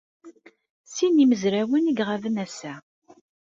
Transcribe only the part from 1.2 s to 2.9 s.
yimezrawen ay iɣaben ass-a.